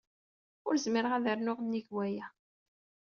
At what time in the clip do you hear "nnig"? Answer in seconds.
1.61-1.87